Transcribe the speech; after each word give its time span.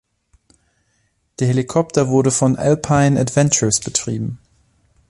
Der 1.37 1.47
Helikopter 1.49 2.07
wurde 2.07 2.31
von 2.31 2.55
Alpine 2.55 3.19
Adventures 3.19 3.79
betrieben. 3.79 4.39